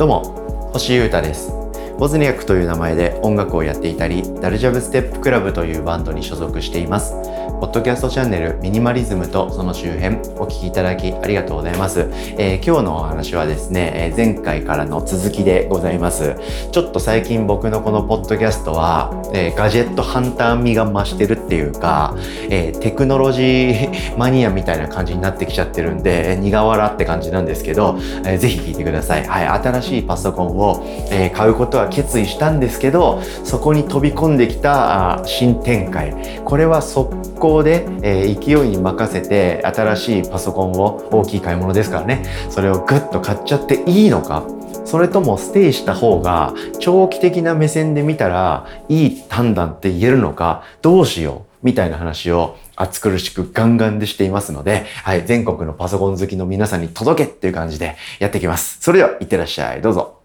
[0.00, 1.59] どうも星優太です。
[2.00, 7.12] ボズニャックという名前で音楽をやっていたりダルジャブステップクラブというバンドに所属しています。
[7.60, 12.08] ポッドキャストチャンネルミニマリズムとその周辺お聞きいただきありがとうございます、
[12.38, 16.36] えー、今日のお話はですね、え前回からの続きでございます。
[16.72, 22.16] ちょっと最近僕のこのポッドキャストは、えー、ガジェットハンター味が増してるっていうか、
[22.48, 29.26] えー、テクノロジーマニアみたいな感じになってきちゃってるんで、苦笑って感じなんですけど、えー、ぜひ聞いてください。
[29.26, 36.40] はい、新しいパソコンを、えー、買うことは決意したんですけど、そこに飛び込んできた新展開。
[36.44, 44.44] これは速攻で、え、勢いに任せて新しいパソコンを大きい買い物ですからね、それをグッと買っちゃっていいのか
[44.84, 58.78] それともステイした方が長期的な目線で見たらいい判断って言えるのかどうしようみたいな話を暑苦しくガンガンでしていますので、はい、全国のパソコン好きの皆さんに届けっていう感じでやっていきます。
[58.80, 59.82] それでは、いってらっしゃい。
[59.82, 60.20] どうぞ。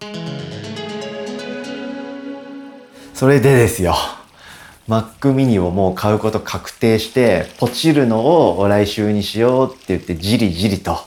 [3.15, 3.95] それでですよ。
[4.89, 10.97] Mac mini をもう買うこと確定して、ポチるのを来週にしようって言って、じりじりと、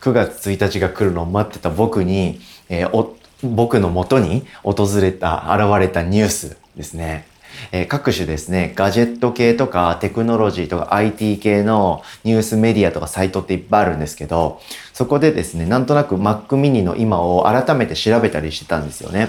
[0.00, 3.08] 9月1日が来るのを待ってた僕に、えー、
[3.42, 7.26] 僕の元に訪れた、現れたニュースですね。
[7.70, 14.62] えー、各種ですね、ガジェット系とかテクノロジーとか IT 系のニュースメディアとかサイトっていっぱいあるんですけど、
[14.94, 19.28] そこでですね、なんとなく Mac mini の今を改めて調べたりしてたんですよね。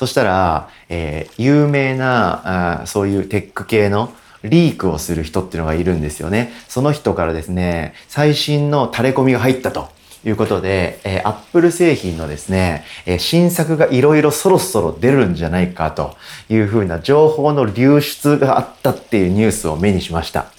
[0.00, 4.10] そしたら、えー、有名なあそういうテック系の
[4.42, 6.54] リークをする人っていうのがいるんですよね。
[6.68, 9.90] その人からですね、最新の垂れ込みが入ったと。
[10.24, 16.14] いうことで、えー、Apple 製品のですね、えー、新作がいろいろそろそろ出るんじゃないかと
[16.50, 20.52] いうふうな情報の流出があったっていうニュースを目にしました。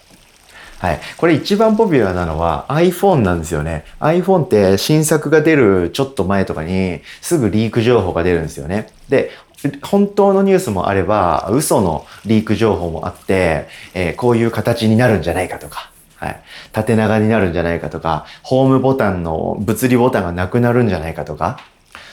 [0.82, 1.00] はい。
[1.16, 3.86] これ一番ポピュラーなのは iPhone なんですよね。
[4.00, 8.88] iPhone って新作が出るちょっと前とかにすぐリーク情報が出るんですよね。
[9.08, 9.30] で、
[9.84, 16.42] 本当のニュースもあれば嘘のリーク情報もあって、えー、こういう形になるんじゃないかとか、はい。
[16.72, 21.60] 縦長になるんじゃないかとか、ホームボタンの物理ボタンがなくなるんじゃないかとか、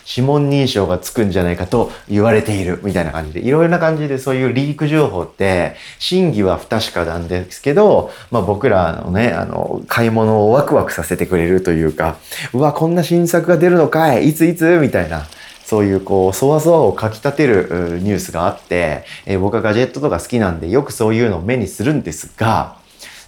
[0.09, 12.17] 指紋認証がつくんじゃないかと言われているみたいな感じで、いろいろな感じでそういうリーク情報って、真偽は不確かなんですけど、まあ僕らのね、あの、買い物をワクワクさせてくれるというか、
[12.55, 15.27] うわ、こんな新作が出るのかいいついつみたいな。
[15.69, 22.79] そういうこう、そわそわをかき立てるニュースがあって、えー、僕はガジェットとか好きなんでよくそういうのを目にするんですが、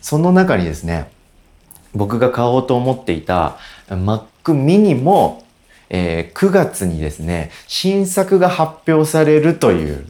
[0.00, 1.10] その中にですね、
[1.94, 3.58] 僕が買おうと思っていた
[3.91, 5.44] Mac mini も、
[5.90, 10.06] えー、9月にですね、新作が発表されるという、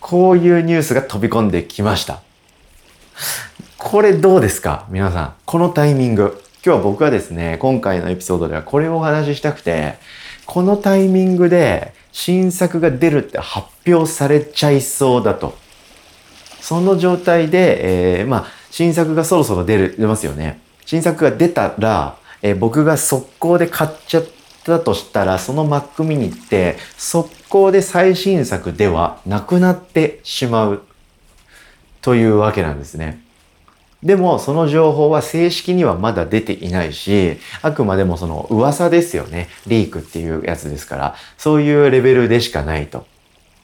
[0.00, 2.22] こういうニュースが飛び込んできました。
[3.76, 5.34] これどうですか皆さん。
[5.44, 6.42] このタイミング。
[6.64, 9.94] 今日は僕はですね、今回のエピソードではこれをお話ししたくて、
[10.46, 15.56] このタイミングで新作が出るって発表されちゃいそうだと。
[16.60, 20.60] その状態で、えー、まあ、新作がそろそろ出る、出ますよね。
[20.84, 24.24] 新作が出たら、えー、僕が速攻で買っちゃっ
[24.68, 30.82] たとしたら、その Mac mini って速攻で最新作ではなくなってしまう
[32.00, 33.22] というわけなんですね。
[34.02, 39.48] でも、その情報は正式にはまだ出ていないし、あくまでもその噂ですよね。
[39.66, 43.06] リークっていうやつですから、そういうレベルでしかないと。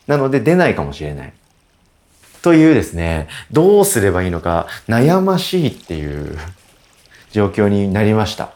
[0.09, 1.33] なので出ないかもしれない。
[2.43, 6.37] というですね、どうすればいいのか悩ましいっていう
[7.31, 8.51] 状況になりました。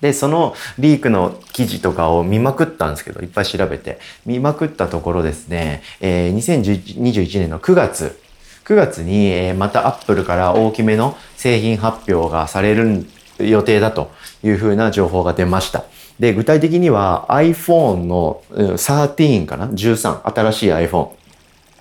[0.00, 8.18] で、そのリークの記事とかを見まくったんですけど、いっぱい調べて、見まくったところですね、えー、2021年の9月、
[8.64, 13.06] 9月に、えー、またアップルから大きめの製品発表がされる
[13.38, 14.10] 予定だと
[14.42, 15.84] いうふうな情報が出ました。
[16.18, 21.10] で、具体的には iPhone の13かな ?13、新しい iPhone。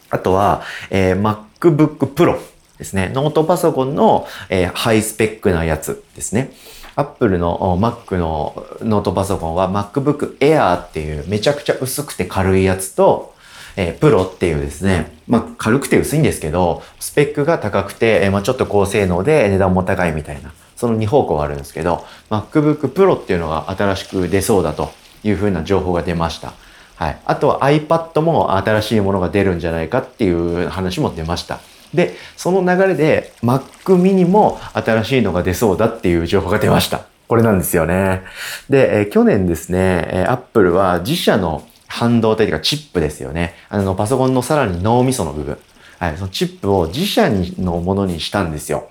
[0.10, 2.38] あとは、えー、MacBook Pro
[2.78, 3.12] ですね。
[3.14, 6.52] ノートパソコンの、えー、ハイスペックなやつですね。
[6.96, 13.34] Apple の Mac のノートパソコンは MacBook Air っていうめちゃくちゃ薄くて軽いやつと、
[13.76, 24.92] えー、プロっていうですね、まあ、軽くて薄いんですけど、スペックが高くて、えー、まあ、ちょっと高性能で値段も高いみたいな、その2方向あるんですけど、MacBook Pro っていうのが新しく出そうだと
[25.24, 26.54] いうふうな情報が出ました。
[26.96, 27.20] はい。
[27.26, 31.60] あとは iPad も新しいものが出るんじゃないかっていう話も出ました。
[31.96, 37.06] で、その流れで Mac mini も新しいのが出そうだっていう情報が出ました。
[37.28, 38.22] これなんですよね。
[38.70, 43.56] で、え去年ですね、え Apple は自社の半導体というかチップですよね。
[43.70, 45.58] あの、パソコンのさらに脳みその部分。
[45.98, 48.90] はい、そのチップを自社のものにしたんですよ。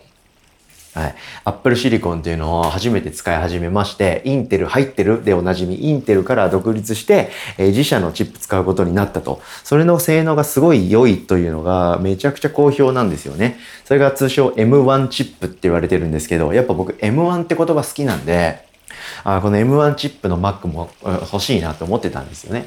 [0.95, 1.15] はい。
[1.45, 5.25] Apple Silicon っていうのを初めて使い始めまして、インテル入ってる？
[5.25, 9.43] でおなじみ、インテルから独立して、えー、自社のチップ使うことになったと。
[9.65, 13.59] それの性能がすごい良いというのがめちゃくちゃ好評なんですよね。
[13.85, 18.65] それが通称 M1 チップって言われてるんですけど、やっぱ僕 M1 って言葉好きなんで、
[19.25, 22.67] あこの M1 チップの Mac も欲しいなと思ってたんですよね。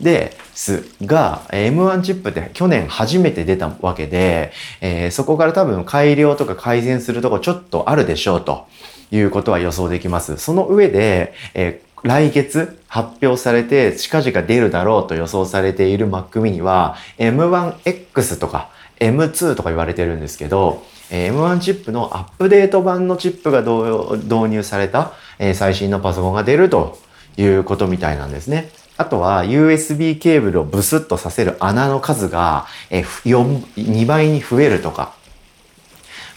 [0.00, 8.66] ですが、M1 チップって去年初めて出たわけで、えー、そこから多分改良とか改善するとこちょっとあるでしょうと
[9.10, 10.36] いうことは予想できます。
[10.38, 25.12] その上で、えー来月発表されて近々出るだろうと予想されている Mac mini は M1X とか M2 とか言われてるんですけど M1 チップのアップデート版のチップが導入された
[25.54, 26.98] 最新のパソコンが出ると
[27.36, 28.70] いうことみたいなんですね。
[28.96, 35.14] あとは USB ケーブルをブスッとさせる穴の数が2倍に増えるとか、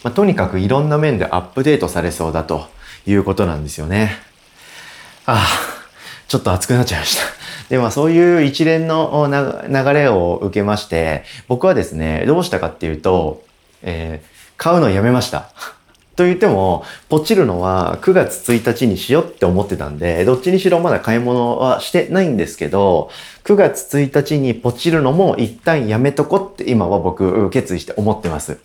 [0.04, 2.68] まあ、とにかくいろんな面でアップデートされそうだと
[3.06, 4.12] いうことなんですよね。
[5.26, 5.48] ああ、
[6.28, 7.24] ちょっと熱くなっちゃいました。
[7.70, 9.28] で、まあそういう一連の
[9.68, 13.44] 流れを受けまして、僕はですね、どうしたかっていうと、
[13.82, 15.50] えー、買うのをやめました。
[16.16, 23.10] と言っても、ポチるのは9月1日にしようって思ってたんで、どっちにしろまだ買い物はしてないんですけど、
[23.44, 28.60] 9月1日にポチるのも一旦やめとこって今は僕決意して思ってます。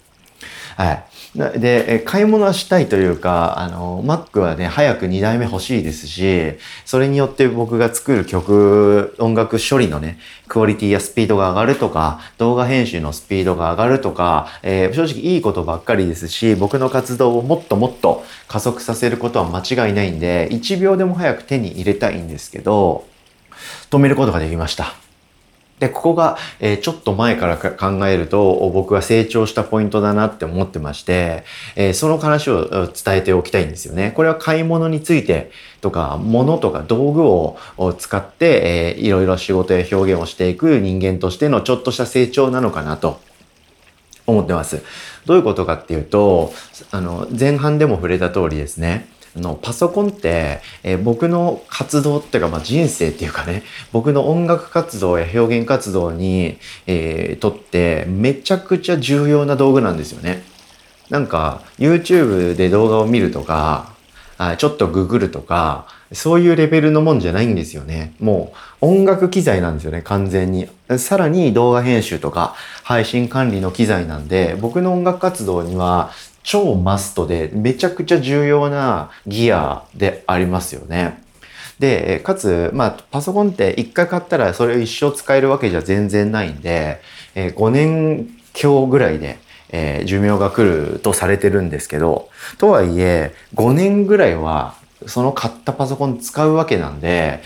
[0.76, 1.04] はい。
[1.34, 6.54] で、買い物はしたいというか、あの、Mac はね、早く2代目欲しいですし、
[6.84, 10.18] それによって僕が作る曲、音楽処理のね、
[10.48, 23.06] クオリティやスピードが上がるとか、動画編集のスピードが上がるとか、えー、正直いいことばっかりですし、僕の活動をもっともっと加速させることは間違いないんで、1秒でも早く手に入れたいんですけど、
[23.90, 25.09] 止めることができました。
[25.80, 31.44] で、ここが、えー、ちょっと前から考えると、僕が成長したポイントだなって思ってまして、
[31.74, 34.12] えー、その話を伝えておきたいんですよね。
[34.14, 35.50] これは買い物について
[35.80, 37.56] とか、物とか道具を
[37.98, 43.18] 使って、えー、いろいろ仕事や表現をしていく人間としてのちょっとした成長なのかなと
[44.26, 44.82] 思ってます。
[45.24, 46.52] どういうことかっていうと、
[46.90, 49.08] あの、前半でも触れた通りですね。
[49.36, 53.62] のパソコンって、えー、僕の活動っていうか、まあ、人生っていうかね
[53.92, 60.42] 僕の音楽活動や表現活動に、えー、とってめちゃくちゃ重要な道具なんですよね。
[61.08, 63.92] なんか YouTube で動画を見るとか
[64.38, 68.14] あちょっとググるとかそういうレベルのもんじゃないんですよね。
[68.18, 70.68] もう音楽機材なんですよね、完全に。
[70.98, 76.10] さらに動画編集とか配信管理の機材なんで、僕の音楽活動には
[76.42, 81.22] 超マストでめちゃくちゃ重要なギアでありますよね。
[81.78, 87.00] で、かつ、まあ、パソコンって一回買ったらそれを一生使えるわけじゃ全然ないんで、
[87.34, 89.38] えー、5年強ぐらいで、
[89.70, 92.28] えー、寿命が来るとされてるんですけど、
[92.58, 94.74] とはいえ、5年ぐらいは
[95.06, 97.42] その買ったパソコン使うわけなんで、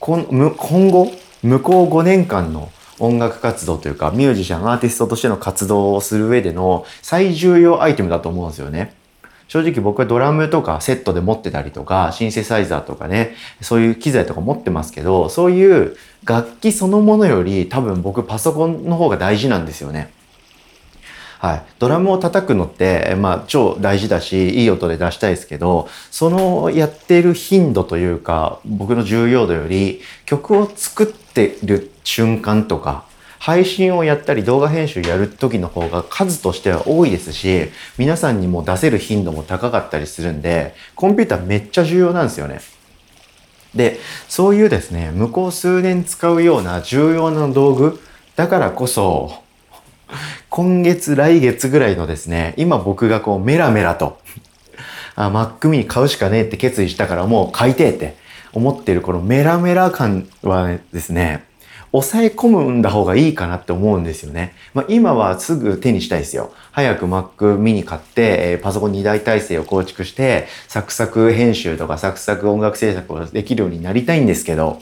[0.00, 8.94] 今後、向こう5年間の音楽活動というかミュージシャン、アーティストとしての活動をする上での最重要アイテムだと思うんですよね。
[9.48, 20.10] 正直僕はドラムとかセットで持ってたりとか、シンセサイザーとかね、そういう機材とか持ってますけど、そういう楽器そのものより多分僕パソコンの方が大事なんですよね。
[21.38, 21.62] はい。
[21.78, 31.25] ドラムを叩くのって、まあ、超大事だし、いい音で出したいですけど、そのやってる頻度というか、僕の重要度より、曲を作って
[31.62, 33.04] る瞬間とか、
[33.38, 42.60] 配信をやったり動画編集やる時の方が数としては多いですし、皆さんにも出せる頻度も高かったりするんで、コンピューターめっちゃ重要なんですよね。
[43.74, 48.00] で、そういうですね、向こう数年使うような重要な道具
[48.34, 49.42] だからこそ、
[50.48, 54.18] 今月、来月ぐらいのですね、今僕がこうメラメラと、
[55.14, 58.16] あ、Mac mini 買うしかねえって決意したからもう買いてえって
[58.56, 61.44] 思ってるこのメラメラ感はですね、
[61.92, 64.54] 抑え込むんだ方がいいかなって思うんですよね。
[64.72, 66.54] まあ、今はすぐ手にしたいですよ。
[66.72, 74.80] 早く Mac mini 買って、パソコン2台体制を構築して、サクサク編集とかサクサク音楽制作をできるようになりたいんですけど、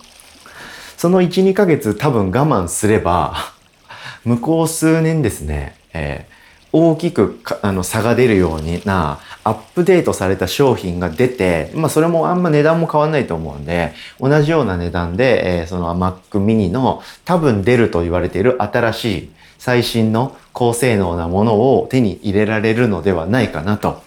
[0.96, 3.34] その1、2ヶ月多分我慢すれば、
[4.24, 6.33] 向こう数年ですね、えー、
[6.76, 24.02] 大きくあの差が出るようになアップデートされた商品が出て、まあそれもあんま値段も変わんないと思うんで、同じような値段で、えー、その Mac mini の多分出ると言われている新しい最新の高性能なものを手に入れられるのではないかなと。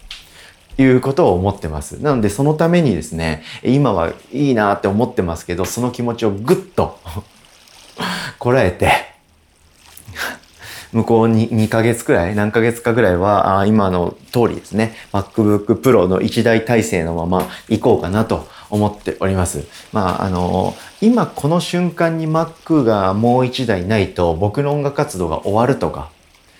[0.80, 1.94] いうことを思ってます。
[2.04, 7.00] なのでそのためにですね、今はいいなって思ってますけど、その気持ちをぐっと
[8.38, 9.07] こらえて
[10.94, 19.66] 向こうに2ヶ月くらい、何ヶ月かぐらいは、あ今の通りですね、MacBook Pro の一台体制のまま行こうかなと思っております。
[19.92, 26.10] まあ、あの、今この瞬間に Mac がもう一台ないと僕の音楽活動が終わるとか、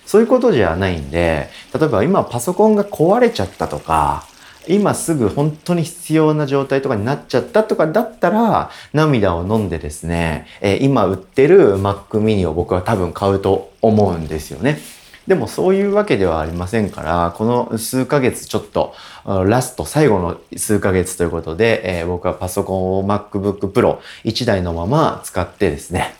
[0.06, 4.26] そういうことじゃないんで、例えば今パソコンが壊れちゃったとか、
[4.68, 14.78] 今すぐ本当に必要な状態とかになっちゃったとかだったら、涙を飲んでですね、えー、今売ってる Mac mini を僕は多分買うと思うんですよね。
[15.26, 18.94] でもそういうわけではありませんから、この数ヶ月ちょっと、
[19.26, 26.14] ラスト最後の数ヶ月ということで、えー、僕はパソコンを MacBook Pro 1台のまま使ってですね、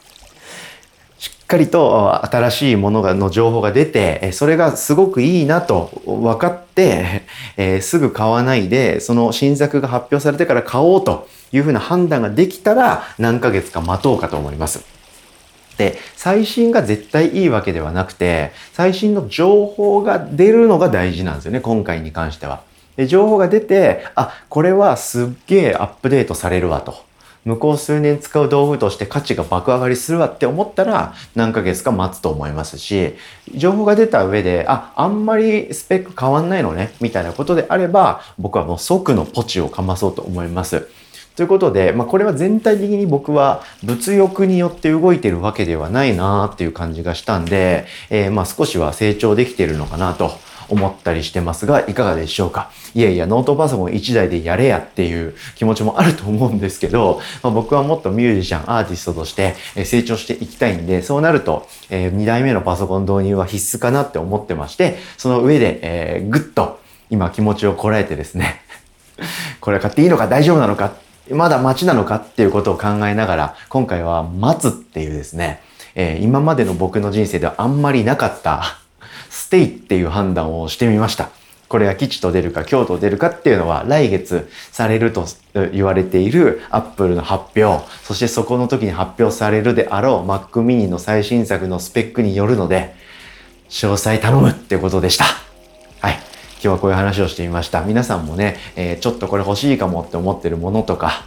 [1.49, 7.23] かりと新しいものがの情報が出て、それがすごくいいなと分かって、
[7.57, 14.85] え、すぐ買わないで、その新作が発表されてから買おうというふうな判断ができたら何ヶ月か待とうかと思います。
[15.79, 22.61] で、最新が絶対いいわけではなくて、最新の情報が出るのが大事なんですよね、今回に関しては。
[22.97, 27.08] で、情報が出て、あ、これはすっげえアップデートされるわと。
[27.49, 33.15] 向こう数年使う道具として価値が爆上がりするわって思ったら何ヶ月か待つと思いますし、
[33.55, 40.89] 情報が出た上で、あ、あんまりスペック変わんないのね、みたいなことであれば、僕はもう即のポチをかまそうと思います。
[41.37, 50.33] ということで、まあ、これは全体的に僕は物欲によって動いてるわけではないなっていう感じがしたんで、えー、まあ少しは成長できてるのかなと
[50.69, 52.71] 思ったりしてますが、いかがでしょうか？
[52.95, 68.61] いやいや、ノートパソコン1台でやれやっていう気持ちもあると思うんですけど、 まあ、僕はもっとミュージシャン、アーティストとして成長していきたいんで、そうなると、えー、2台目のパソコン導入は必須かなって思ってまして、その上で、えー、ぐっと今気持ちをこらえてですね、
[69.61, 70.93] これ買っていいのか大丈夫なのか
[71.31, 75.61] まだ待ちなのかっていうことを考えながら、今回は待つっていうですね、
[75.95, 78.79] えー、今までの僕の人生ではあんまりなかった
[79.49, 81.31] ステイっていう判断をしてみました。
[81.69, 85.27] これが吉と出るか京と出るかっていうのは来月されると
[85.73, 92.95] 言われているアップルの発表、そしてそこの時に発表されるであろう Mac mini の最新作のスペックによるので、
[93.71, 95.25] 詳細頼むってことでした。
[95.25, 96.13] はい。
[96.13, 97.83] 今日はこういう話をしてみました。
[97.83, 101.25] 皆さんもね、えー、ちょっとこれ欲しいかもって思ってるものとか、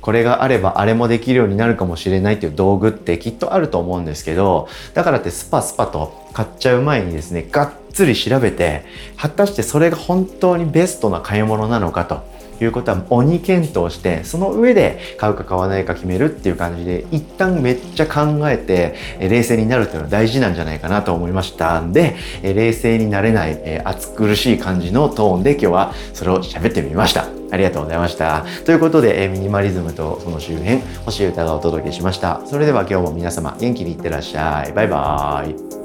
[0.00, 8.84] これがあればあれもできるようになるかもしれないっていう道具ってきっとあると思うんですけど、だからってスパスパと買っちゃう前にですね、がっつり調べて、
[9.16, 12.39] 果たしてそれが本当にベストな買い物なのかと。
[12.64, 27.26] いうことは鬼検討してその上で買うか買わないか決めるっていう感じで一旦めっちゃ考えて冷静になるっていうのは大事なんじゃないかなと思いましたんで冷静になれない暑苦しい感じのトーンで今日はそれを喋ってみました。
[27.52, 28.44] ありがとうございました。
[28.64, 32.42] ということでミニマリズムとその周辺星歌がお届けしました。
[32.46, 34.72] それでは今日も皆様元気にいってらっしゃい。
[34.72, 35.79] バイバーイ。